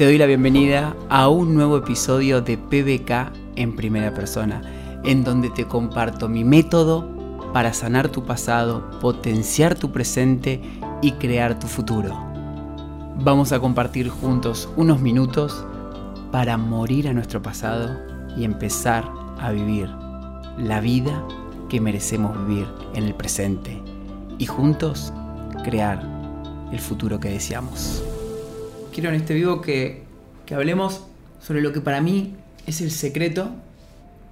Te 0.00 0.06
doy 0.06 0.16
la 0.16 0.24
bienvenida 0.24 0.96
a 1.10 1.28
un 1.28 1.54
nuevo 1.54 1.76
episodio 1.76 2.40
de 2.40 2.56
PBK 2.56 3.36
en 3.56 3.76
primera 3.76 4.14
persona, 4.14 4.62
en 5.04 5.24
donde 5.24 5.50
te 5.50 5.66
comparto 5.66 6.26
mi 6.26 6.42
método 6.42 7.06
para 7.52 7.74
sanar 7.74 8.08
tu 8.08 8.24
pasado, 8.24 8.98
potenciar 8.98 9.74
tu 9.74 9.92
presente 9.92 10.62
y 11.02 11.12
crear 11.12 11.58
tu 11.58 11.66
futuro. 11.66 12.18
Vamos 13.16 13.52
a 13.52 13.60
compartir 13.60 14.08
juntos 14.08 14.70
unos 14.74 15.02
minutos 15.02 15.66
para 16.32 16.56
morir 16.56 17.06
a 17.06 17.12
nuestro 17.12 17.42
pasado 17.42 17.94
y 18.38 18.44
empezar 18.44 19.04
a 19.38 19.50
vivir 19.50 19.90
la 20.56 20.80
vida 20.80 21.22
que 21.68 21.78
merecemos 21.78 22.38
vivir 22.46 22.66
en 22.94 23.04
el 23.04 23.14
presente 23.14 23.82
y 24.38 24.46
juntos 24.46 25.12
crear 25.62 26.02
el 26.72 26.78
futuro 26.78 27.20
que 27.20 27.28
deseamos. 27.28 28.02
Quiero 28.92 29.10
en 29.10 29.14
este 29.16 29.34
vivo 29.34 29.60
que, 29.60 30.02
que 30.46 30.54
hablemos 30.54 31.02
sobre 31.40 31.60
lo 31.60 31.72
que 31.72 31.80
para 31.80 32.00
mí 32.00 32.34
es 32.66 32.80
el 32.80 32.90
secreto 32.90 33.50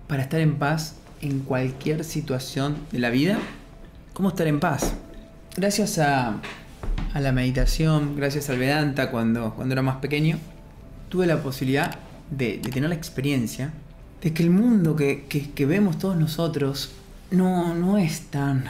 para 0.08 0.22
estar 0.22 0.40
en 0.40 0.56
paz 0.56 0.96
en 1.20 1.40
cualquier 1.40 2.04
situación 2.04 2.76
de 2.90 2.98
la 2.98 3.10
vida. 3.10 3.38
¿Cómo 4.14 4.30
estar 4.30 4.48
en 4.48 4.58
paz? 4.58 4.94
Gracias 5.56 5.98
a, 5.98 6.40
a 7.14 7.20
la 7.20 7.32
meditación, 7.32 8.16
gracias 8.16 8.50
al 8.50 8.58
Vedanta 8.58 9.10
cuando, 9.10 9.54
cuando 9.54 9.74
era 9.74 9.82
más 9.82 9.96
pequeño, 9.96 10.38
tuve 11.08 11.26
la 11.26 11.40
posibilidad 11.42 11.96
de, 12.30 12.58
de 12.58 12.70
tener 12.70 12.88
la 12.88 12.96
experiencia 12.96 13.72
de 14.20 14.34
que 14.34 14.42
el 14.42 14.50
mundo 14.50 14.96
que, 14.96 15.26
que, 15.28 15.50
que 15.50 15.66
vemos 15.66 15.98
todos 15.98 16.16
nosotros 16.16 16.90
no, 17.30 17.74
no 17.74 17.96
es 17.96 18.22
tan, 18.22 18.64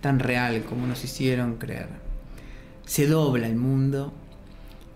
tan 0.00 0.20
real 0.20 0.62
como 0.62 0.86
nos 0.86 1.02
hicieron 1.02 1.56
creer. 1.56 1.88
Se 2.86 3.08
dobla 3.08 3.48
el 3.48 3.56
mundo. 3.56 4.12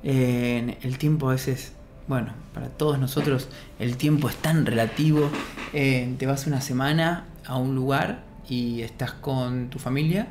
Eh, 0.08 0.78
el 0.82 0.98
tiempo 0.98 1.28
a 1.28 1.32
veces, 1.32 1.72
bueno, 2.06 2.32
para 2.54 2.68
todos 2.68 2.96
nosotros 3.00 3.48
el 3.80 3.96
tiempo 3.96 4.28
es 4.28 4.36
tan 4.36 4.64
relativo. 4.64 5.28
Eh, 5.72 6.14
te 6.16 6.26
vas 6.26 6.46
una 6.46 6.60
semana 6.60 7.24
a 7.44 7.56
un 7.56 7.74
lugar 7.74 8.22
y 8.48 8.82
estás 8.82 9.10
con 9.10 9.68
tu 9.68 9.80
familia. 9.80 10.28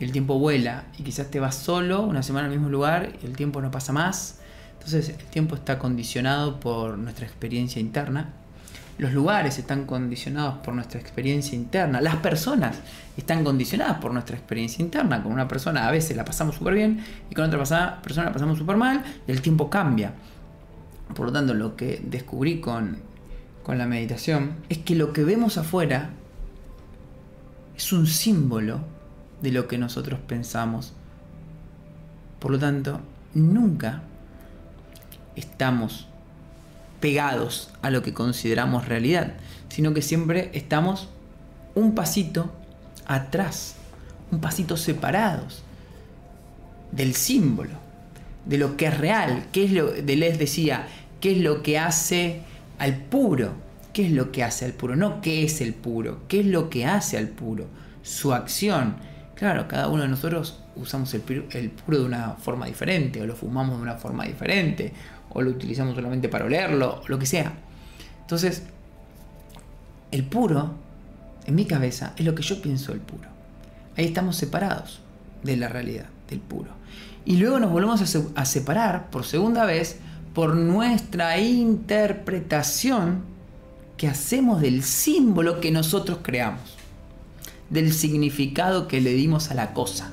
El 0.00 0.12
tiempo 0.12 0.38
vuela 0.38 0.84
y 0.98 1.02
quizás 1.02 1.30
te 1.30 1.40
vas 1.40 1.54
solo 1.54 2.02
una 2.02 2.22
semana 2.22 2.48
al 2.48 2.52
mismo 2.52 2.68
lugar 2.68 3.14
y 3.22 3.26
el 3.26 3.36
tiempo 3.36 3.62
no 3.62 3.70
pasa 3.70 3.94
más. 3.94 4.38
Entonces 4.74 5.08
el 5.08 5.24
tiempo 5.30 5.54
está 5.54 5.78
condicionado 5.78 6.60
por 6.60 6.98
nuestra 6.98 7.24
experiencia 7.24 7.80
interna 7.80 8.34
los 9.00 9.14
lugares 9.14 9.58
están 9.58 9.86
condicionados 9.86 10.58
por 10.58 10.74
nuestra 10.74 11.00
experiencia 11.00 11.56
interna. 11.56 12.02
Las 12.02 12.16
personas 12.16 12.76
están 13.16 13.44
condicionadas 13.44 13.96
por 13.96 14.12
nuestra 14.12 14.36
experiencia 14.36 14.84
interna. 14.84 15.22
Con 15.22 15.32
una 15.32 15.48
persona 15.48 15.88
a 15.88 15.90
veces 15.90 16.18
la 16.18 16.24
pasamos 16.26 16.56
súper 16.56 16.74
bien 16.74 17.02
y 17.30 17.34
con 17.34 17.46
otra 17.46 18.02
persona 18.02 18.26
la 18.26 18.32
pasamos 18.34 18.58
súper 18.58 18.76
mal 18.76 19.02
y 19.26 19.32
el 19.32 19.40
tiempo 19.40 19.70
cambia. 19.70 20.12
Por 21.14 21.26
lo 21.26 21.32
tanto, 21.32 21.54
lo 21.54 21.76
que 21.76 22.02
descubrí 22.04 22.60
con, 22.60 22.98
con 23.62 23.78
la 23.78 23.86
meditación 23.86 24.56
es 24.68 24.76
que 24.76 24.94
lo 24.94 25.14
que 25.14 25.24
vemos 25.24 25.56
afuera 25.56 26.10
es 27.74 27.94
un 27.94 28.06
símbolo 28.06 28.80
de 29.40 29.50
lo 29.50 29.66
que 29.66 29.78
nosotros 29.78 30.20
pensamos. 30.20 30.92
Por 32.38 32.50
lo 32.50 32.58
tanto, 32.58 33.00
nunca 33.32 34.02
estamos 35.36 36.09
pegados 37.00 37.70
a 37.82 37.90
lo 37.90 38.02
que 38.02 38.14
consideramos 38.14 38.86
realidad, 38.86 39.34
sino 39.68 39.94
que 39.94 40.02
siempre 40.02 40.50
estamos 40.52 41.08
un 41.74 41.94
pasito 41.94 42.52
atrás, 43.06 43.76
un 44.30 44.40
pasito 44.40 44.76
separados 44.76 45.62
del 46.92 47.14
símbolo, 47.14 47.72
de 48.44 48.58
lo 48.58 48.76
que 48.76 48.86
es 48.86 48.98
real, 48.98 49.46
qué 49.52 49.64
es 49.64 49.72
lo 49.72 49.90
de 49.90 50.16
les 50.16 50.38
decía, 50.38 50.86
qué 51.20 51.32
es 51.32 51.38
lo 51.38 51.62
que 51.62 51.78
hace 51.78 52.42
al 52.78 52.96
puro, 52.96 53.52
qué 53.92 54.06
es 54.06 54.12
lo 54.12 54.32
que 54.32 54.42
hace 54.42 54.64
al 54.64 54.72
puro, 54.72 54.96
no 54.96 55.20
qué 55.20 55.44
es 55.44 55.60
el 55.60 55.74
puro, 55.74 56.20
qué 56.28 56.40
es 56.40 56.46
lo 56.46 56.70
que 56.70 56.86
hace 56.86 57.18
al 57.18 57.28
puro, 57.28 57.66
su 58.02 58.32
acción. 58.32 58.96
Claro, 59.34 59.68
cada 59.68 59.88
uno 59.88 60.02
de 60.02 60.08
nosotros 60.08 60.59
usamos 60.76 61.12
el, 61.14 61.20
puro 61.22 61.98
de 61.98 62.04
una 62.04 62.34
forma 62.34 62.66
diferente, 62.66 63.20
o 63.20 63.26
lo 63.26 63.34
fumamos 63.34 63.76
de 63.76 63.82
una 63.82 63.96
forma 63.96 64.24
diferente, 64.24 64.92
o 65.30 65.42
lo 65.42 65.50
utilizamos 65.50 65.94
solamente 65.94 66.28
para 66.28 66.44
olerlo, 66.44 67.02
lo 67.06 67.18
que 67.18 67.26
sea. 67.26 67.52
Entonces, 68.20 68.62
el 70.10 70.24
puro, 70.24 70.74
en 71.46 71.54
mi 71.54 71.64
cabeza, 71.64 72.14
es 72.16 72.24
lo 72.24 72.34
que 72.34 72.42
yo 72.42 72.60
pienso 72.60 72.92
del 72.92 73.00
puro. 73.00 73.28
Ahí 73.96 74.06
estamos 74.06 74.36
separados 74.36 75.00
de 75.42 75.56
la 75.56 75.68
realidad, 75.68 76.06
del 76.28 76.40
puro. 76.40 76.70
Y 77.24 77.36
luego 77.36 77.60
nos 77.60 77.70
volvemos 77.70 78.00
a, 78.34 78.44
separar 78.44 79.10
por 79.10 79.24
segunda 79.24 79.64
vez 79.64 79.98
por 80.34 80.54
nuestra 80.54 81.38
interpretación 81.38 83.22
que 83.96 84.08
hacemos 84.08 84.62
del 84.62 84.82
símbolo 84.82 85.60
que 85.60 85.70
nosotros 85.70 86.18
creamos, 86.22 86.76
del 87.68 87.92
significado 87.92 88.88
que 88.88 89.00
le 89.00 89.12
dimos 89.12 89.50
a 89.50 89.54
la 89.54 89.74
cosa. 89.74 90.12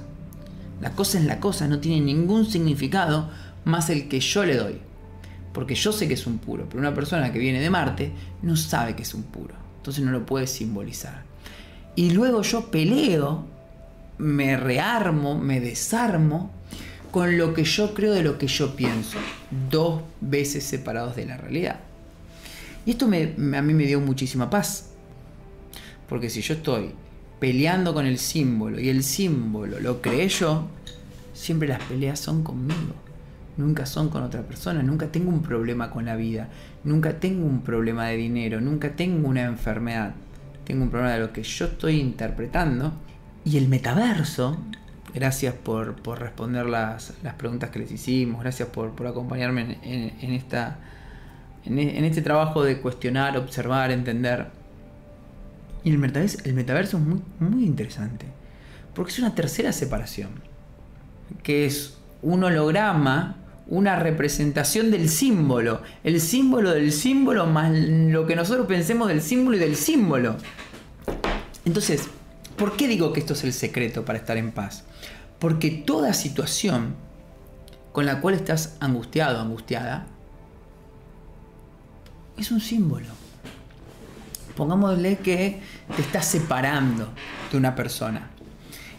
La 0.82 0.92
cosa 0.92 1.20
es 1.20 1.26
la 1.26 1.40
cosa, 1.40 1.68
no 1.68 1.80
tiene 1.80 2.02
ningún 2.02 2.46
significado 2.46 3.30
más 3.66 3.90
el 3.90 4.08
que 4.08 4.20
yo 4.20 4.46
le 4.46 4.56
doy 4.56 4.88
porque 5.58 5.74
yo 5.74 5.92
sé 5.92 6.08
que 6.08 6.14
es 6.14 6.28
un 6.28 6.38
puro, 6.38 6.68
pero 6.70 6.80
una 6.80 6.94
persona 6.94 7.34
que 7.34 7.40
viene 7.40 7.60
de 7.60 7.72
Marte 7.72 8.12
no 8.44 8.56
sabe 8.56 8.96
que 8.96 9.02
es 9.02 9.16
un 9.16 9.24
puro, 9.24 9.56
entonces 9.78 10.04
no 10.04 10.12
lo 10.12 10.24
puede 10.24 10.46
simbolizar. 10.46 11.24
Y 11.96 12.12
luego 12.12 12.44
yo 12.44 12.70
peleo, 12.70 13.44
me 14.20 14.56
rearmo, 14.56 15.36
me 15.36 15.60
desarmo 15.60 16.52
con 17.10 17.40
lo 17.40 17.56
que 17.56 17.64
yo 17.64 17.96
creo 17.96 18.14
de 18.14 18.22
lo 18.22 18.38
que 18.38 18.46
yo 18.46 18.76
pienso, 18.76 19.18
dos 19.72 20.04
veces 20.22 20.64
separados 20.64 21.16
de 21.16 21.26
la 21.26 21.38
realidad. 21.38 21.80
Y 22.86 22.92
esto 22.92 23.06
a 23.06 23.10
mí 23.10 23.74
me 23.74 23.86
dio 23.88 24.00
muchísima 24.00 24.52
paz, 24.52 24.92
porque 26.08 26.30
si 26.30 26.44
yo 26.44 26.54
estoy 26.54 26.92
peleando 27.40 27.94
con 27.94 28.06
el 28.06 28.18
símbolo 28.18 28.80
y 28.80 28.90
el 28.90 29.04
símbolo 29.04 29.80
lo 29.80 30.02
creé 30.02 30.30
yo, 30.30 30.68
siempre 31.34 31.68
las 31.68 31.82
peleas 31.84 32.20
son 32.20 32.44
conmigo 32.44 33.08
nunca 33.58 33.86
son 33.86 34.10
con 34.10 34.24
otra 34.24 34.42
persona, 34.44 34.82
nunca 34.84 35.08
tengo 35.08 35.30
un 35.30 35.42
problema 35.42 35.90
con 35.90 36.06
la 36.06 36.16
vida, 36.16 36.48
nunca 36.84 37.20
tengo 37.20 37.46
un 37.46 37.62
problema 37.62 38.08
de 38.08 38.18
dinero, 38.18 38.62
nunca 38.62 38.96
tengo 38.96 39.28
una 39.28 39.44
enfermedad, 39.44 40.14
tengo 40.64 40.84
un 40.84 40.90
problema 40.90 41.14
de 41.14 41.20
lo 41.20 41.34
que 41.34 41.44
yo 41.44 41.66
estoy 41.66 42.00
interpretando. 42.00 42.94
Y 43.44 43.58
el 43.58 43.68
metaverso, 43.68 44.58
gracias 45.14 45.54
por, 45.56 45.96
responder 46.20 46.68
las, 46.68 47.14
preguntas 47.38 47.70
que 47.72 47.80
les 47.80 47.92
hicimos, 47.92 48.42
gracias 48.42 48.70
por, 48.70 49.08
acompañarme 49.08 49.80
en, 49.84 50.34
esta, 50.34 50.78
en, 51.66 51.80
este 51.80 52.22
trabajo 52.22 52.64
de 52.64 52.80
cuestionar, 52.80 53.38
observar, 53.38 53.92
entender. 53.92 54.48
Y 55.88 55.92
el 55.92 56.00
metaverso, 56.00 56.98
es 56.98 57.04
muy, 57.04 57.22
muy 57.40 57.64
interesante, 57.64 58.26
porque 58.94 59.14
es 59.14 59.20
una 59.20 59.34
tercera 59.34 59.72
separación, 59.72 60.32
que 61.44 61.66
es 61.66 61.98
un 62.22 62.44
holograma 62.44 63.38
una 63.70 63.96
representación 63.96 64.92
del 64.92 65.08
símbolo. 65.08 65.82
El 66.04 66.20
símbolo 66.20 66.72
del 66.72 66.92
símbolo 66.92 67.46
más 67.46 67.72
lo 67.72 68.28
que 68.28 68.36
nosotros 68.36 68.68
pensemos 68.68 69.08
del 69.08 69.22
símbolo 69.22 69.56
y 69.56 69.60
del 69.62 69.78
símbolo. 69.78 70.36
Entonces, 71.64 72.10
¿por 72.58 72.76
qué 72.76 72.90
digo 72.90 73.14
que 73.14 73.22
esto 73.22 73.32
es 73.32 73.46
el 73.46 73.54
secreto 73.54 74.04
para 74.04 74.20
estar 74.20 74.36
en 74.36 74.52
paz? 74.52 74.84
Porque 75.40 75.70
toda 75.70 76.14
situación 76.14 76.96
con 77.94 78.06
la 78.06 78.20
cual 78.20 78.36
estás 78.36 78.76
angustiado, 78.82 79.40
angustiada, 79.40 80.06
es 82.38 82.52
un 82.52 82.60
símbolo. 82.60 83.27
Pongámosle 84.58 85.20
que 85.20 85.62
te 85.96 86.02
estás 86.02 86.26
separando 86.26 87.08
de 87.52 87.58
una 87.58 87.76
persona. 87.76 88.32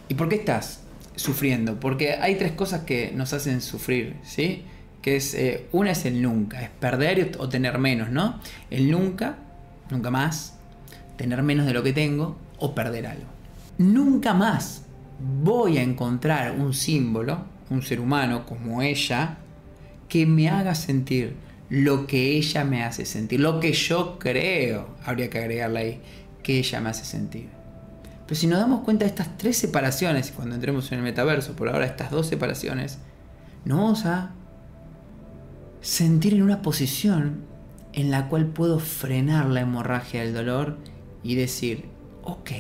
¿Y 0.09 0.15
por 0.15 0.31
qué 0.31 0.37
estás? 0.37 0.89
sufriendo, 1.19 1.81
porque 1.81 2.13
hay 2.15 2.37
tres 2.37 2.53
cosas 2.53 2.83
que 2.83 3.13
nos 3.15 3.33
hacen 3.33 3.61
sufrir, 3.61 4.17
¿sí? 4.23 4.63
Que 5.03 5.17
es, 5.17 5.35
eh, 5.35 5.67
una 5.73 5.91
es 5.91 6.05
el 6.05 6.23
nunca, 6.23 6.63
es 6.63 6.71
perder 6.71 7.33
o 7.39 7.49
tener 7.49 7.79
menos, 7.79 8.11
¿no? 8.11 8.41
El 8.71 8.91
nunca, 8.91 9.37
nunca 9.91 10.11
más, 10.11 10.57
tener 11.17 11.43
menos 11.43 11.67
de 11.67 11.73
lo 11.73 11.83
que 11.83 11.93
tengo 11.93 12.37
o 12.59 12.75
perder 12.75 13.07
algo. 13.07 13.27
Nunca 13.79 14.33
más 14.35 14.85
voy 15.19 15.79
a 15.79 15.83
encontrar 15.83 16.53
un 16.53 16.73
símbolo, 16.73 17.45
un 17.71 17.83
ser 17.83 18.01
humano 18.01 18.47
como 18.47 18.81
ella, 18.83 19.39
que 20.09 20.25
me 20.25 20.49
haga 20.49 20.75
sentir 20.75 21.37
lo 21.71 22.07
que 22.07 22.37
ella 22.37 22.65
me 22.65 22.85
hace 22.85 23.05
sentir, 23.05 23.41
lo 23.41 23.61
que 23.61 23.73
yo 23.73 24.19
creo, 24.19 24.89
habría 25.05 25.29
que 25.29 25.39
agregarle 25.39 25.79
ahí, 25.79 26.01
que 26.43 26.59
ella 26.59 26.81
me 26.81 26.91
hace 26.91 27.05
sentir. 27.05 27.49
Pero 28.27 28.41
si 28.41 28.47
nos 28.47 28.59
damos 28.59 28.81
cuenta 28.81 29.05
de 29.05 29.11
estas 29.11 29.37
tres 29.39 29.57
separaciones, 29.57 30.33
cuando 30.33 30.55
entremos 30.55 30.91
en 30.93 30.99
el 30.99 31.05
metaverso, 31.05 31.55
por 31.55 31.69
ahora 31.69 31.87
estas 31.87 32.11
dos 32.11 32.27
separaciones, 32.27 32.99
nos 33.65 33.79
vamos 33.79 34.05
a 34.07 34.33
sentir 35.81 36.35
en 36.35 36.43
una 36.43 36.63
posición 36.63 37.47
en 37.93 38.11
la 38.11 38.29
cual 38.29 38.47
puedo 38.47 38.79
frenar 38.79 39.47
la 39.47 39.61
hemorragia 39.61 40.23
del 40.23 40.35
dolor 40.35 40.77
y 41.23 41.35
decir, 41.35 41.87
ok, 42.23 42.51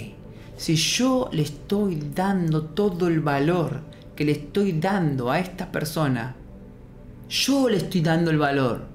si 0.56 0.76
yo 0.76 1.28
le 1.32 1.42
estoy 1.42 2.02
dando 2.14 2.64
todo 2.64 3.08
el 3.08 3.20
valor 3.20 3.82
que 4.16 4.24
le 4.24 4.32
estoy 4.32 4.72
dando 4.72 5.30
a 5.30 5.38
esta 5.38 5.70
persona 5.70 6.34
yo 7.28 7.68
le 7.68 7.76
estoy 7.76 8.00
dando 8.00 8.30
el 8.30 8.38
valor. 8.38 8.86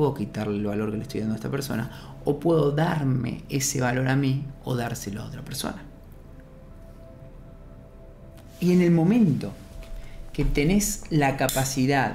Puedo 0.00 0.14
quitarle 0.14 0.56
el 0.56 0.64
valor 0.64 0.90
que 0.90 0.96
le 0.96 1.02
estoy 1.02 1.20
dando 1.20 1.34
a 1.34 1.36
esta 1.36 1.50
persona 1.50 1.90
o 2.24 2.40
puedo 2.40 2.70
darme 2.70 3.44
ese 3.50 3.82
valor 3.82 4.08
a 4.08 4.16
mí 4.16 4.46
o 4.64 4.74
dárselo 4.74 5.20
a 5.20 5.26
otra 5.26 5.42
persona. 5.42 5.82
Y 8.60 8.72
en 8.72 8.80
el 8.80 8.92
momento 8.92 9.52
que 10.32 10.46
tenés 10.46 11.02
la 11.10 11.36
capacidad 11.36 12.14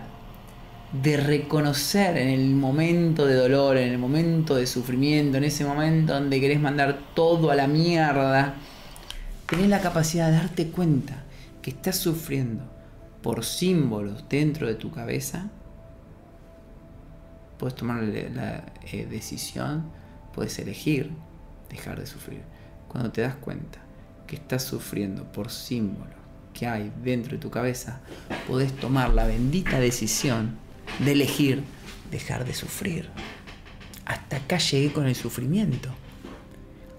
de 1.04 1.18
reconocer 1.18 2.18
en 2.18 2.30
el 2.30 2.56
momento 2.56 3.28
de 3.28 3.36
dolor, 3.36 3.78
en 3.78 3.92
el 3.92 4.00
momento 4.00 4.56
de 4.56 4.66
sufrimiento, 4.66 5.38
en 5.38 5.44
ese 5.44 5.64
momento 5.64 6.16
donde 6.16 6.42
querés 6.42 6.60
mandar 6.60 6.98
todo 7.14 7.52
a 7.52 7.56
la 7.56 7.68
mierda, 7.68 8.56
tenés 9.48 9.70
la 9.70 9.82
capacidad 9.82 10.32
de 10.32 10.38
darte 10.38 10.70
cuenta 10.70 11.24
que 11.62 11.70
estás 11.70 11.98
sufriendo 11.98 12.64
por 13.22 13.46
símbolos 13.46 14.28
dentro 14.28 14.66
de 14.66 14.74
tu 14.74 14.90
cabeza, 14.90 15.52
puedes 17.58 17.76
tomar 17.76 18.04
la 18.04 18.66
eh, 18.92 19.08
decisión, 19.10 19.92
puedes 20.34 20.58
elegir 20.60 21.12
dejar 21.70 22.00
de 22.00 22.06
sufrir. 22.06 22.42
Cuando 22.88 23.12
te 23.12 23.22
das 23.22 23.36
cuenta 23.36 23.80
que 24.28 24.36
estás 24.36 24.64
sufriendo 24.64 25.32
por 25.32 25.52
símbolos 25.52 26.16
que 26.54 26.68
hay 26.68 26.92
dentro 27.04 27.34
de 27.34 27.38
tu 27.38 27.50
cabeza, 27.50 28.00
puedes 28.48 28.74
tomar 28.78 29.14
la 29.14 29.26
bendita 29.26 29.80
decisión 29.80 30.58
de 31.04 31.12
elegir 31.12 31.64
dejar 32.12 32.46
de 32.46 32.54
sufrir. 32.54 33.10
Hasta 34.06 34.38
acá 34.38 34.58
llegué 34.58 34.94
con 34.94 35.06
el 35.08 35.16
sufrimiento. 35.16 35.90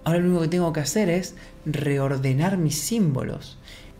Ahora 0.05 0.19
lo 0.19 0.27
único 0.27 0.43
que 0.43 0.49
tengo 0.49 0.73
que 0.73 0.81
hacer 0.81 1.09
es 1.09 1.35
reordenar 1.65 2.59
mis 2.59 2.79
símbolos. 2.79 3.59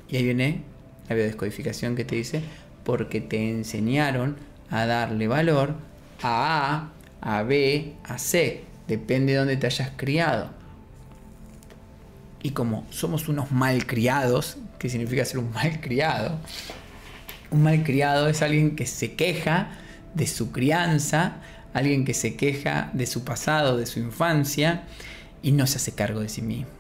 Y 0.09 0.17
ahí 0.17 0.25
viene 0.25 0.63
la 1.09 1.15
biodescodificación 1.15 1.97
que 1.97 2.05
te 2.05 2.17
dice, 2.17 2.43
porque 2.85 3.21
te 3.21 3.51
enseñaron 3.51 4.37
a 4.71 4.87
darle 4.87 5.27
valor 5.27 5.75
a 6.23 6.91
A, 7.21 7.39
a 7.39 7.43
B, 7.43 7.95
a 8.05 8.19
C. 8.19 8.65
Depende 8.89 9.33
de 9.33 9.39
dónde 9.39 9.57
te 9.57 9.67
hayas 9.67 9.91
criado. 9.97 10.51
Y 12.43 12.51
como 12.51 12.87
somos 12.91 13.29
unos 13.29 13.51
malcriados, 13.51 14.59
¿qué 14.79 14.89
significa 14.89 15.25
ser 15.25 15.39
un 15.39 15.53
malcriado? 15.53 16.39
Un 17.51 17.63
malcriado 17.63 18.29
es 18.29 18.43
alguien 18.43 18.77
que 18.77 18.87
se 18.87 19.15
queja 19.15 19.71
de 20.15 20.27
su 20.27 20.53
crianza, 20.53 21.39
alguien 21.75 22.05
que 22.05 22.15
se 22.15 22.37
queja 22.37 22.91
de 22.93 23.07
su 23.07 23.25
pasado, 23.25 23.77
de 23.77 23.87
su 23.87 23.99
infancia 23.99 24.85
y 25.43 25.53
no 25.53 25.67
se 25.67 25.77
hace 25.77 25.93
cargo 25.93 26.21
de 26.21 26.29
sí 26.29 26.43
mismo. 26.43 26.71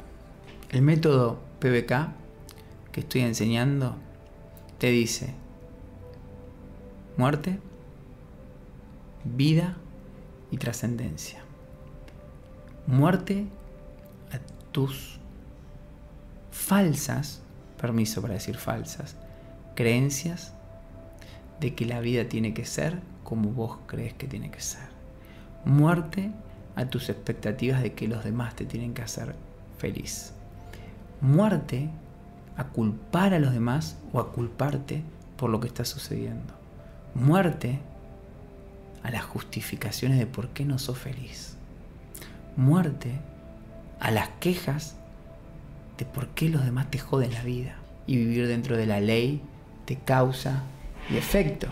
El 0.70 0.82
método 0.82 1.40
PBK 1.60 2.08
que 2.92 3.00
estoy 3.00 3.22
enseñando 3.22 3.96
te 4.78 4.90
dice 4.90 5.34
muerte, 7.16 7.58
vida 9.26 9.76
y 10.50 10.58
trascendencia. 10.58 11.40
Muerte 12.86 13.46
a 14.32 14.38
tus 14.72 15.18
falsas, 16.50 17.42
permiso 17.80 18.22
para 18.22 18.34
decir 18.34 18.56
falsas, 18.56 19.16
creencias 19.74 20.52
de 21.60 21.74
que 21.74 21.84
la 21.84 22.00
vida 22.00 22.28
tiene 22.28 22.54
que 22.54 22.64
ser 22.64 23.00
como 23.24 23.50
vos 23.50 23.78
crees 23.86 24.14
que 24.14 24.28
tiene 24.28 24.50
que 24.50 24.60
ser. 24.60 24.86
Muerte 25.64 26.30
a 26.76 26.86
tus 26.86 27.08
expectativas 27.08 27.82
de 27.82 27.94
que 27.94 28.06
los 28.06 28.22
demás 28.22 28.54
te 28.54 28.66
tienen 28.66 28.94
que 28.94 29.02
hacer 29.02 29.34
feliz. 29.78 30.32
Muerte 31.20 31.90
a 32.56 32.64
culpar 32.68 33.34
a 33.34 33.38
los 33.38 33.52
demás 33.52 33.98
o 34.12 34.20
a 34.20 34.32
culparte 34.32 35.02
por 35.36 35.50
lo 35.50 35.60
que 35.60 35.68
está 35.68 35.84
sucediendo. 35.84 36.54
Muerte 37.14 37.80
a 39.06 39.10
las 39.12 39.24
justificaciones 39.24 40.18
de 40.18 40.26
por 40.26 40.48
qué 40.48 40.64
no 40.64 40.80
sos 40.80 40.98
feliz. 40.98 41.56
Muerte 42.56 43.12
a 44.00 44.10
las 44.10 44.30
quejas 44.40 44.96
de 45.96 46.04
por 46.04 46.26
qué 46.30 46.48
los 46.48 46.64
demás 46.64 46.90
te 46.90 46.98
joden 46.98 47.32
la 47.32 47.44
vida. 47.44 47.76
Y 48.08 48.16
vivir 48.16 48.48
dentro 48.48 48.76
de 48.76 48.86
la 48.86 49.00
ley 49.00 49.40
de 49.86 49.96
causa 49.96 50.64
y 51.08 51.16
efecto. 51.16 51.68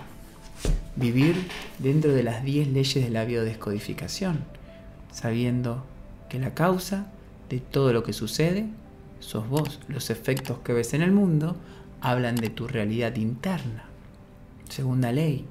Vivir 0.95 1.35
dentro 1.81 2.13
de 2.13 2.23
las 2.23 2.45
10 2.45 2.69
leyes 2.69 3.05
de 3.05 3.11
la 3.11 3.25
biodescodificación, 3.25 4.45
sabiendo 5.11 5.85
que 6.29 6.39
la 6.39 6.55
causa 6.55 7.09
de 7.49 7.59
todo 7.59 7.93
lo 7.93 8.05
que 8.05 8.13
sucede 8.13 8.67
sos 9.19 9.49
vos. 9.49 9.81
Los 9.89 10.09
efectos 10.11 10.59
que 10.61 10.73
ves 10.73 10.95
en 10.95 11.03
el 11.03 11.11
mundo 11.11 11.57
hablan 12.01 12.37
de 12.37 12.51
tu 12.51 12.69
realidad 12.69 13.17
interna. 13.17 13.87
Segunda 14.69 15.11
ley, 15.11 15.47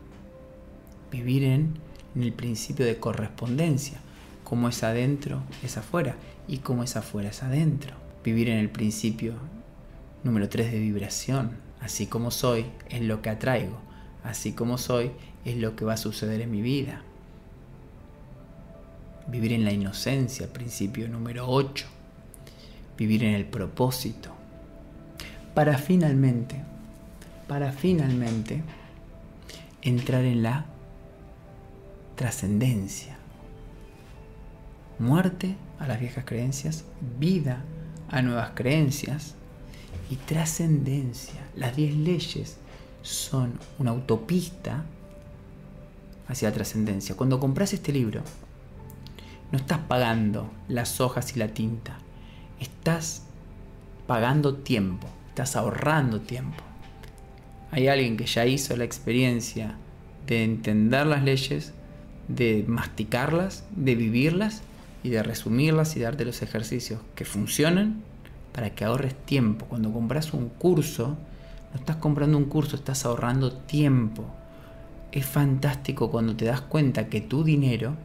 vivir 1.14 1.46
en, 1.46 1.76
el 2.20 2.34
principio 2.34 2.86
de 2.86 2.98
correspondencia. 2.98 4.00
Como 4.44 4.68
es 4.68 4.84
adentro, 4.84 5.44
es 5.64 5.78
afuera. 5.78 6.18
Y 6.50 6.58
como 6.58 6.84
es 6.84 6.98
afuera, 6.98 7.30
es 7.30 7.42
adentro. 7.42 7.96
Vivir 8.22 8.50
en 8.50 8.58
el 8.58 8.70
principio 8.70 9.36
número 10.26 10.50
3 10.50 10.74
de 10.74 10.80
vibración. 10.80 11.52
Así 11.80 12.08
como 12.08 12.32
soy, 12.32 12.66
es 12.90 13.02
lo 13.02 13.22
que 13.22 13.30
atraigo. 13.30 13.80
Así 14.26 14.52
como 14.52 14.78
soy, 14.78 15.12
es 15.46 15.56
lo 15.56 15.78
que 15.78 15.86
va 15.86 15.94
a 15.94 15.98
suceder 15.98 16.42
en 16.42 16.52
mi 16.52 16.62
vida. 16.62 17.02
Vivir 19.28 19.54
en 19.54 19.64
la 19.64 19.72
inocencia, 19.72 20.52
principio 20.52 21.08
número 21.08 21.48
8 21.48 21.86
vivir 22.98 23.24
en 23.24 23.34
el 23.34 23.46
propósito, 23.46 24.30
para 25.54 25.78
finalmente, 25.78 26.62
para 27.48 27.72
finalmente 27.72 28.64
entrar 29.82 30.24
en 30.24 30.44
la 30.44 30.66
trascendencia. 32.24 33.18
Muerte 34.98 35.58
a 35.78 35.88
las 35.88 36.00
viejas 36.00 36.24
creencias, 36.24 36.86
vida 37.20 37.66
a 38.10 38.22
nuevas 38.22 38.52
creencias 38.56 39.36
y 40.10 40.16
trascendencia. 40.16 41.42
Las 41.58 41.76
diez 41.76 41.94
leyes 41.94 42.60
son 43.02 43.60
una 43.78 43.92
autopista 43.92 44.86
hacia 46.30 46.48
la 46.48 46.56
trascendencia. 46.56 47.18
Cuando 47.18 47.42
compras 47.42 47.74
este 47.74 47.92
libro, 47.92 48.22
no 49.52 49.58
estás 49.58 49.80
pagando 49.80 50.50
las 50.70 51.02
hojas 51.02 51.36
y 51.36 51.40
la 51.40 51.50
tinta, 51.50 51.98
estás 52.58 53.24
pagando 54.08 54.56
tiempo, 54.56 55.10
estás 55.28 55.58
ahorrando 55.58 56.22
tiempo. 56.22 56.64
Hay 57.72 57.90
alguien 57.90 58.16
que 58.16 58.28
ya 58.28 58.46
hizo 58.46 58.78
la 58.78 58.86
experiencia 58.86 59.76
de 60.26 60.46
entender 60.46 61.06
las 61.06 61.22
leyes, 61.22 61.74
de 62.28 62.66
masticarlas, 62.68 63.66
de 63.76 63.96
vivirlas 63.96 64.62
y 65.04 65.10
de 65.10 65.24
resumirlas 65.24 65.96
y 65.96 66.00
darte 66.00 66.26
los 66.26 66.42
ejercicios 66.42 67.02
que 67.16 67.26
funcionan 67.26 68.02
para 68.54 68.70
que 68.72 68.86
ahorres 68.86 69.16
tiempo. 69.26 69.66
Cuando 69.66 69.92
compras 69.92 70.34
un 70.34 70.50
curso, 70.50 71.18
no 71.74 71.80
estás 71.80 71.98
comprando 71.98 72.38
un 72.38 72.46
curso, 72.46 72.76
estás 72.76 73.06
ahorrando 73.06 73.52
tiempo. 73.52 74.26
Es 75.12 75.26
fantástico 75.26 76.10
cuando 76.10 76.36
te 76.36 76.46
das 76.46 76.62
cuenta 76.62 77.08
que 77.08 77.22
tu 77.22 77.44
dinero 77.44 77.96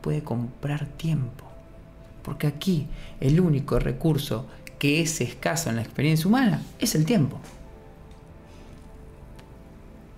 puede 0.00 0.22
comprar 0.22 0.86
tiempo. 0.86 1.44
Porque 2.22 2.46
aquí 2.46 2.86
el 3.20 3.40
único 3.40 3.78
recurso 3.78 4.46
que 4.78 5.02
es 5.02 5.20
escaso 5.20 5.70
en 5.70 5.76
la 5.76 5.82
experiencia 5.82 6.26
humana 6.28 6.62
es 6.78 6.94
el 6.94 7.04
tiempo. 7.04 7.38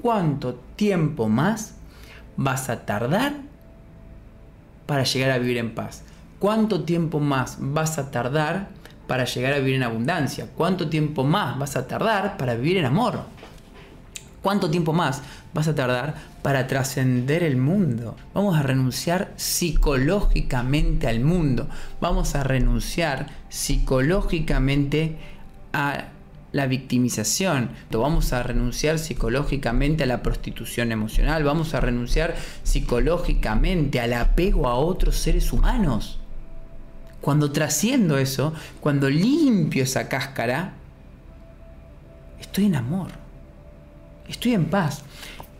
¿Cuánto 0.00 0.54
tiempo 0.76 1.28
más 1.28 1.75
vas 2.36 2.68
a 2.68 2.84
tardar 2.84 3.34
para 4.86 5.04
llegar 5.04 5.30
a 5.30 5.38
vivir 5.38 5.58
en 5.58 5.74
paz? 5.74 6.02
¿Cuánto 6.38 6.84
tiempo 6.84 7.20
más 7.20 7.56
vas 7.60 7.98
a 7.98 8.10
tardar 8.10 8.68
para 9.06 9.24
llegar 9.24 9.54
a 9.54 9.58
vivir 9.58 9.76
en 9.76 9.82
abundancia? 9.82 10.48
¿Cuánto 10.54 10.88
tiempo 10.88 11.24
más 11.24 11.58
vas 11.58 11.76
a 11.76 11.86
tardar 11.86 12.36
para 12.36 12.54
vivir 12.54 12.76
en 12.78 12.84
amor? 12.84 13.20
¿Cuánto 14.42 14.70
tiempo 14.70 14.92
más 14.92 15.22
vas 15.54 15.66
a 15.66 15.74
tardar 15.74 16.14
para 16.42 16.66
trascender 16.68 17.42
el 17.42 17.56
mundo? 17.56 18.16
Vamos 18.32 18.56
a 18.56 18.62
renunciar 18.62 19.32
psicológicamente 19.36 21.08
al 21.08 21.20
mundo. 21.20 21.68
Vamos 22.00 22.36
a 22.36 22.44
renunciar 22.44 23.26
psicológicamente 23.48 25.16
a 25.72 26.10
la 26.52 26.66
victimización, 26.66 27.70
vamos 27.90 28.32
a 28.32 28.42
renunciar 28.42 28.98
psicológicamente 28.98 30.04
a 30.04 30.06
la 30.06 30.22
prostitución 30.22 30.92
emocional, 30.92 31.44
vamos 31.44 31.74
a 31.74 31.80
renunciar 31.80 32.34
psicológicamente 32.62 34.00
al 34.00 34.12
apego 34.14 34.68
a 34.68 34.74
otros 34.76 35.16
seres 35.16 35.52
humanos. 35.52 36.18
Cuando 37.20 37.52
trasciendo 37.52 38.18
eso, 38.18 38.54
cuando 38.80 39.10
limpio 39.10 39.82
esa 39.82 40.08
cáscara, 40.08 40.74
estoy 42.40 42.66
en 42.66 42.76
amor 42.76 43.26
estoy 44.28 44.54
en 44.54 44.66
paz. 44.66 45.02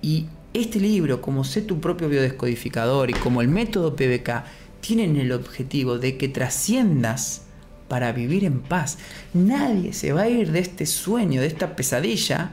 Y 0.03 0.27
este 0.53 0.81
libro, 0.81 1.21
como 1.21 1.45
sé 1.45 1.63
tu 1.63 1.81
propio 1.81 2.09
biodescodificador 2.09 3.11
y 3.11 3.15
como 3.15 3.41
el 3.41 3.49
método 3.49 3.97
PBK, 3.97 4.45
tienen 4.81 5.17
el 5.17 5.33
objetivo 5.33 5.99
de 5.99 6.17
que 6.17 6.29
trasciendas 6.29 7.43
para 7.89 8.13
vivir 8.13 8.45
en 8.45 8.61
paz. 8.61 8.99
Nadie 9.35 9.93
se 9.93 10.13
va 10.13 10.23
a 10.23 10.29
ir 10.29 10.53
de 10.53 10.61
este 10.61 10.87
sueño, 10.87 11.41
de 11.41 11.47
esta 11.47 11.77
pesadilla, 11.77 12.53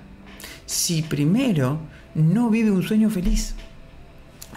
si 0.65 1.01
primero 1.01 1.79
no 2.15 2.49
vive 2.49 2.71
un 2.71 2.83
sueño 2.83 3.09
feliz. 3.09 3.55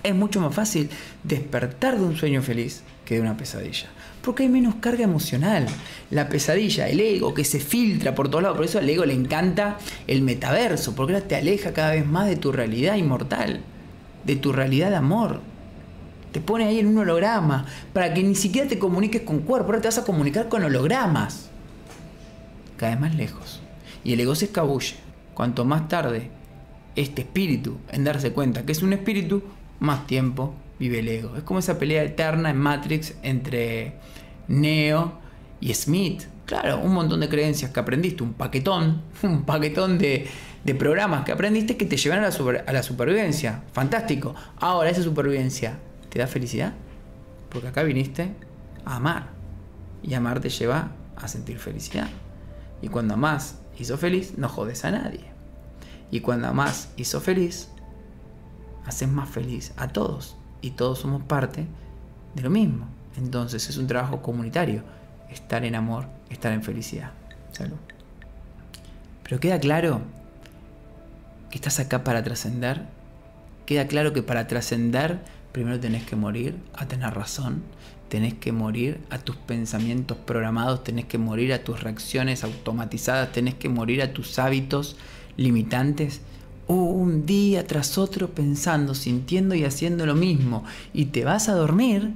Es 0.03 0.15
mucho 0.15 0.41
más 0.41 0.55
fácil 0.55 0.89
despertar 1.25 1.99
de 1.99 2.05
un 2.05 2.17
sueño 2.17 2.43
feliz 2.43 2.83
que 3.05 3.17
de 3.17 3.21
una 3.21 3.37
pesadilla. 3.37 3.89
Porque 4.23 4.43
hay 4.43 4.49
menos 4.49 4.77
carga 4.77 5.05
emocional. 5.05 5.67
La 6.11 6.29
pesadilla, 6.29 6.89
el 6.89 7.01
ego 7.01 7.33
que 7.33 7.45
se 7.45 7.61
filtra 7.61 8.15
por 8.15 8.29
todos 8.29 8.43
lados. 8.43 8.57
Por 8.57 8.67
eso 8.67 8.79
al 8.79 8.89
ego 8.89 9.05
le 9.05 9.15
encanta 9.15 9.79
el 10.07 10.23
metaverso. 10.23 10.95
Porque 10.95 11.21
te 11.21 11.37
aleja 11.37 11.73
cada 11.73 11.93
vez 11.93 12.05
más 12.05 12.27
de 12.27 12.37
tu 12.37 12.53
realidad 12.53 12.97
inmortal. 12.97 13.61
De 14.25 14.37
tu 14.37 14.53
realidad 14.53 14.91
de 14.91 14.97
amor. 14.97 15.41
Te 16.37 16.43
pone 16.43 16.67
ahí 16.67 16.81
en 16.81 16.89
un 16.89 16.99
holograma. 16.99 17.65
Para 17.95 18.13
que 18.13 18.23
ni 18.23 18.35
siquiera 18.35 18.69
te 18.69 18.79
comuniques 18.79 19.23
con 19.23 19.39
cuerpo. 19.39 19.69
Ahora 19.69 19.81
te 19.81 19.89
vas 19.89 19.97
a 19.97 20.05
comunicar 20.05 20.51
con 20.51 20.63
hologramas. 20.63 21.49
Cada 22.77 22.95
más 22.97 23.15
lejos. 23.15 23.63
Y 24.05 24.13
el 24.13 24.21
ego 24.21 24.35
se 24.35 24.45
escabulle. 24.45 24.97
Cuanto 25.33 25.65
más 25.65 25.89
tarde 25.89 26.31
este 26.95 27.23
espíritu 27.23 27.79
en 27.91 28.05
darse 28.05 28.33
cuenta 28.33 28.67
que 28.67 28.73
es 28.73 28.83
un 28.83 28.93
espíritu, 28.93 29.45
más 29.79 30.07
tiempo 30.07 30.53
vive 30.79 30.99
el 30.99 31.09
ego. 31.09 31.35
Es 31.39 31.43
como 31.43 31.61
esa 31.61 31.79
pelea 31.79 32.03
eterna 32.03 32.51
en 32.51 32.59
Matrix 32.59 33.15
entre 33.23 33.95
Neo 34.47 35.19
y 35.63 35.73
Smith. 35.73 36.25
Claro, 36.45 36.81
un 36.81 36.93
montón 36.93 37.21
de 37.21 37.31
creencias 37.31 37.71
que 37.71 37.81
aprendiste, 37.81 38.23
un 38.23 38.35
paquetón, 38.35 39.01
un 39.23 39.45
paquetón 39.45 39.97
de, 39.97 40.29
programas 40.79 41.25
que 41.25 41.33
aprendiste 41.33 41.79
que 41.79 41.87
te 41.87 41.97
llevan 41.97 42.19
a 42.19 42.73
la 42.75 42.83
supervivencia. 42.83 43.63
Fantástico. 43.73 44.35
Ahora, 44.59 44.91
esa 44.91 45.03
supervivencia, 45.03 45.79
¿te 46.17 46.23
da 46.23 46.29
felicidad? 46.29 46.73
Porque 47.51 47.69
acá 47.69 47.83
viniste 47.83 48.33
a 48.87 48.97
amar. 48.97 49.29
Y 50.03 50.15
amar 50.15 50.41
te 50.41 50.49
lleva 50.49 50.93
a 51.15 51.29
sentir 51.29 51.59
felicidad. 51.59 52.09
Y 52.81 52.89
cuando 52.89 53.13
amás 53.13 53.59
y 53.79 53.85
sos 53.85 54.01
feliz, 54.01 54.39
no 54.39 54.49
jodes 54.49 54.87
a 54.87 54.93
nadie. 54.93 55.27
Y 56.11 56.21
cuando 56.21 56.49
amás 56.49 56.89
y 56.97 57.05
sos 57.05 57.23
feliz, 57.23 57.69
haces 58.87 59.11
más 59.11 59.29
feliz 59.29 59.75
a 59.77 59.89
todos 59.89 60.39
y 60.63 60.71
todos 60.71 61.01
somos 61.01 61.23
parte 61.23 61.67
de 62.35 62.43
lo 62.43 62.49
mismo. 62.49 62.87
Entonces 63.19 63.69
es 63.69 63.77
un 63.77 63.87
trabajo 63.87 64.23
comunitario, 64.23 64.85
estar 65.29 65.67
en 65.67 65.75
amor, 65.75 66.07
estar 66.31 66.51
en 66.53 66.63
felicidad. 66.63 67.11
Salud. 67.53 67.77
Pero 69.23 69.39
queda 69.39 69.61
claro 69.61 70.01
que 71.51 71.59
estás 71.59 71.79
acá 71.79 72.05
para 72.05 72.25
trascender. 72.25 72.87
Queda 73.67 73.87
claro 73.87 74.15
que 74.15 74.23
para 74.23 74.47
trascender 74.47 75.36
primero 75.57 75.81
tenés 75.81 76.05
que 76.05 76.17
morir 76.17 76.55
a 76.75 76.87
tener 76.87 77.15
razón, 77.15 77.63
tenés 78.11 78.35
que 78.35 78.53
morir 78.53 79.01
a 79.09 79.17
tus 79.17 79.37
pensamientos 79.37 80.19
programados, 80.19 80.85
tenés 80.85 81.07
que 81.07 81.17
morir 81.17 81.55
a 81.55 81.65
tus 81.65 81.83
reacciones 81.83 82.45
automatizadas, 82.45 83.33
tenés 83.33 83.55
que 83.55 83.71
morir 83.71 84.03
a 84.03 84.13
tus 84.13 84.39
hábitos 84.39 84.97
limitantes 85.39 86.21
un 86.67 87.25
día 87.25 87.67
tras 87.67 87.97
otro 87.97 88.33
pensando, 88.33 88.95
sintiendo 88.95 89.55
y 89.55 89.65
haciendo 89.65 90.05
lo 90.05 90.15
mismo, 90.15 90.63
y 90.93 91.07
te 91.07 91.25
vas 91.25 91.49
a 91.49 91.55
dormir 91.55 92.13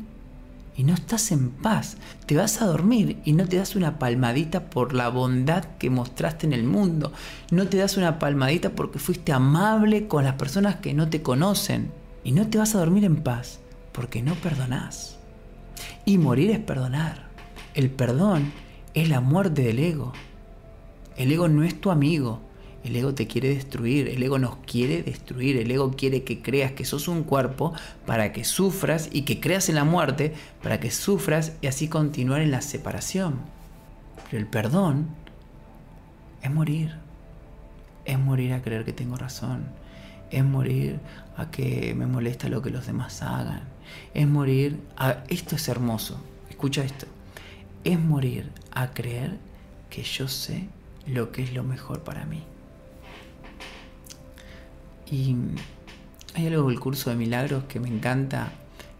y 0.77 0.85
no 0.85 0.93
estás 0.93 1.33
en 1.33 1.49
paz, 1.49 1.97
te 2.27 2.37
vas 2.37 2.61
a 2.61 2.67
dormir 2.67 3.23
y 3.25 3.33
no 3.33 3.49
te 3.49 3.57
das 3.57 3.75
una 3.75 3.99
palmadita 3.99 4.69
por 4.69 4.93
la 4.93 5.09
bondad 5.09 5.65
que 5.79 5.89
mostraste 5.89 6.47
en 6.47 6.53
el 6.53 6.65
mundo, 6.65 7.11
no 7.51 7.67
te 7.69 7.79
das 7.79 7.97
una 7.97 8.19
palmadita 8.19 8.73
porque 8.73 8.99
fuiste 8.99 9.33
amable 9.33 10.09
con 10.09 10.25
las 10.25 10.35
personas 10.35 10.77
que 10.77 10.93
no 10.93 11.09
te 11.09 11.23
conocen, 11.23 11.91
y 12.25 12.33
no 12.33 12.49
te 12.49 12.59
vas 12.59 12.75
a 12.75 12.79
dormir 12.79 13.05
en 13.05 13.23
paz 13.23 13.61
porque 13.93 14.23
no 14.23 14.35
perdonás. 14.35 15.19
Y 16.05 16.19
morir 16.19 16.51
es 16.51 16.59
perdonar. 16.59 17.29
El 17.75 17.91
perdón 17.91 18.53
es 18.95 19.09
la 19.09 19.21
muerte 19.21 19.63
del 19.63 19.79
ego. 19.79 20.13
El 21.17 21.33
ego 21.33 21.49
no 21.49 21.65
es 21.65 21.81
tu 21.81 21.91
amigo, 21.91 22.41
el 22.83 22.97
ego 22.97 23.15
te 23.15 23.27
quiere 23.27 23.51
destruir, 23.51 24.09
el 24.09 24.23
ego 24.23 24.39
nos 24.39 24.57
quiere 24.67 25.03
destruir, 25.03 25.59
el 25.59 25.71
ego 25.71 25.91
quiere 25.91 26.25
que 26.25 26.41
creas 26.41 26.73
que 26.73 26.87
sos 26.87 27.09
un 27.09 27.25
cuerpo 27.25 27.75
para 28.07 28.33
que 28.33 28.45
sufras 28.45 29.11
y 29.13 29.23
que 29.23 29.39
creas 29.39 29.69
en 29.69 29.75
la 29.75 29.85
muerte 29.85 30.33
para 30.63 30.81
que 30.81 30.91
sufras 30.91 31.53
y 31.61 31.67
así 31.67 31.89
continuar 31.89 32.41
en 32.41 32.51
la 32.51 32.63
separación. 32.63 33.41
Pero 34.25 34.39
el 34.39 34.47
perdón 34.47 35.09
es 36.43 36.51
morir, 36.51 36.97
es 38.07 38.19
morir 38.19 38.55
a 38.55 38.63
creer 38.63 38.87
que 38.87 38.95
tengo 38.95 39.17
razón, 39.17 39.67
es 40.31 40.45
morir 40.45 41.01
a 41.37 41.51
que 41.51 41.95
me 41.95 42.07
molesta 42.07 42.49
lo 42.49 42.63
que 42.63 42.71
los 42.71 42.87
demás 42.87 43.23
hagan, 43.23 43.63
es 44.15 44.27
morir 44.27 44.81
a... 44.97 45.25
Esto 45.29 45.57
es 45.57 45.69
hermoso, 45.69 46.21
escucha 46.49 46.85
esto, 46.85 47.07
es 47.85 47.99
morir 47.99 48.51
a 48.71 48.91
creer 48.91 49.39
que 49.89 50.03
yo 50.03 50.29
sé 50.29 50.69
lo 51.07 51.33
que 51.33 51.43
es 51.43 51.53
lo 51.53 51.65
mejor 51.65 52.03
para 52.03 52.25
mí. 52.25 52.43
Y 55.11 55.35
hay 56.35 56.47
algo 56.47 56.69
del 56.69 56.79
curso 56.79 57.11
de 57.11 57.17
milagros 57.17 57.65
que 57.65 57.81
me 57.81 57.89
encanta, 57.89 58.53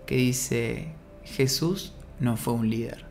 que 0.07 0.17
dice, 0.17 0.93
Jesús 1.25 1.93
no 2.19 2.37
fue 2.37 2.55
un 2.55 2.69
líder, 2.69 3.05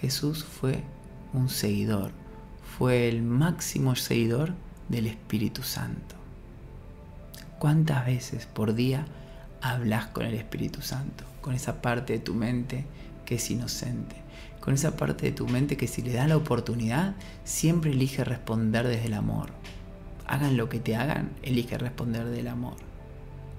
Jesús 0.00 0.44
fue 0.44 0.84
un 1.32 1.48
seguidor, 1.48 2.12
fue 2.78 3.08
el 3.08 3.22
máximo 3.22 3.96
seguidor 3.96 4.54
del 4.88 5.08
Espíritu 5.08 5.62
Santo. 5.62 6.17
¿Cuántas 7.58 8.06
veces 8.06 8.46
por 8.46 8.74
día 8.74 9.04
hablas 9.60 10.06
con 10.06 10.24
el 10.24 10.34
Espíritu 10.34 10.80
Santo? 10.80 11.24
Con 11.40 11.54
esa 11.54 11.82
parte 11.82 12.12
de 12.12 12.18
tu 12.20 12.34
mente 12.34 12.84
que 13.24 13.34
es 13.34 13.50
inocente, 13.50 14.14
con 14.60 14.74
esa 14.74 14.96
parte 14.96 15.26
de 15.26 15.32
tu 15.32 15.48
mente 15.48 15.76
que 15.76 15.88
si 15.88 16.02
le 16.02 16.12
da 16.12 16.28
la 16.28 16.36
oportunidad, 16.36 17.16
siempre 17.42 17.90
elige 17.90 18.22
responder 18.22 18.86
desde 18.86 19.06
el 19.06 19.14
amor, 19.14 19.50
hagan 20.28 20.56
lo 20.56 20.68
que 20.68 20.78
te 20.78 20.94
hagan, 20.94 21.30
elige 21.42 21.76
responder 21.78 22.26
del 22.26 22.46
amor. 22.46 22.76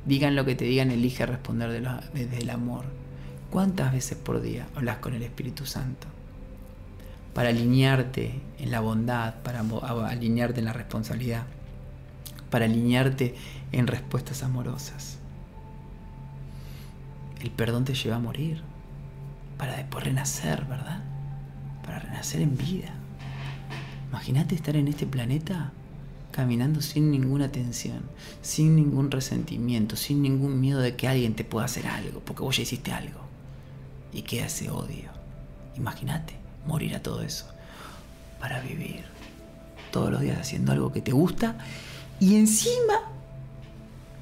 Digan 0.06 0.36
lo 0.36 0.46
que 0.46 0.56
te 0.56 0.64
digan, 0.64 0.92
elige 0.92 1.26
responder 1.26 1.70
de 1.70 1.82
desde 2.14 2.38
el 2.38 2.52
amor. 2.52 2.86
¿Cuántas 3.52 3.92
veces 3.92 4.18
por 4.18 4.42
día 4.42 4.66
hablas 4.76 5.00
con 5.00 5.14
el 5.14 5.24
Espíritu 5.24 5.66
Santo? 5.66 6.08
Para 7.34 7.50
alinearte 7.50 8.40
en 8.60 8.72
la 8.72 8.80
bondad, 8.80 9.36
para 9.44 9.60
alinearte 9.60 10.60
en 10.60 10.66
la 10.66 10.74
responsabilidad, 10.74 11.44
para 12.50 12.66
alinearte 12.66 13.36
en 13.72 13.88
respuestas 13.88 14.44
amorosas. 14.44 15.20
El 17.42 17.52
perdón 17.52 17.86
te 17.86 17.94
lleva 17.94 18.18
a 18.18 18.20
morir, 18.20 18.62
para 19.58 19.76
después 19.76 20.04
renacer, 20.04 20.66
¿verdad? 20.66 21.04
Para 21.84 22.00
renacer 22.00 22.42
en 22.42 22.58
vida. 22.58 22.94
Imagínate 24.10 24.56
estar 24.56 24.76
en 24.76 24.88
este 24.88 25.06
planeta 25.06 25.72
caminando 26.32 26.82
sin 26.82 27.12
ninguna 27.12 27.52
tensión, 27.52 28.02
sin 28.42 28.76
ningún 28.76 29.12
resentimiento, 29.12 29.96
sin 29.96 30.22
ningún 30.22 30.60
miedo 30.60 30.80
de 30.80 30.96
que 30.96 31.08
alguien 31.08 31.36
te 31.36 31.44
pueda 31.44 31.66
hacer 31.66 31.88
algo, 31.88 32.22
porque 32.22 32.42
vos 32.42 32.56
ya 32.56 32.64
hiciste 32.64 32.92
algo. 32.92 33.20
Y 34.14 34.24
queda 34.24 34.46
ese 34.46 34.70
odio. 34.70 35.10
Imagínate 35.78 36.34
morir 36.66 36.96
a 36.96 37.02
todo 37.02 37.22
eso 37.22 37.46
para 38.40 38.62
vivir 38.62 39.04
todos 39.92 40.12
los 40.12 40.22
días 40.22 40.40
haciendo 40.40 40.72
algo 40.72 40.92
que 40.92 41.02
te 41.02 41.12
gusta 41.12 41.58
y 42.20 42.36
encima 42.36 43.12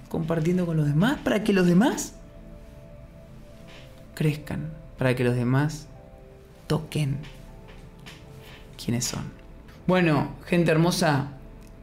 compartiendo 0.09 0.65
con 0.65 0.77
los 0.77 0.87
demás 0.87 1.17
para 1.23 1.43
que 1.43 1.53
los 1.53 1.67
demás 1.67 2.13
crezcan, 4.15 4.71
para 4.97 5.15
que 5.15 5.23
los 5.23 5.35
demás 5.35 5.87
toquen 6.67 7.17
quiénes 8.83 9.05
son. 9.05 9.23
Bueno, 9.85 10.31
gente 10.45 10.71
hermosa, 10.71 11.37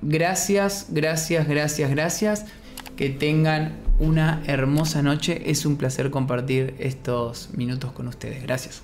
Gracias, 0.06 0.88
gracias, 0.90 1.48
gracias, 1.48 1.90
gracias. 1.90 2.44
Que 2.96 3.08
tengan 3.08 3.72
una 3.98 4.42
hermosa 4.46 5.02
noche. 5.02 5.50
Es 5.50 5.64
un 5.64 5.76
placer 5.76 6.10
compartir 6.10 6.74
estos 6.78 7.48
minutos 7.54 7.92
con 7.92 8.08
ustedes. 8.08 8.42
Gracias. 8.42 8.82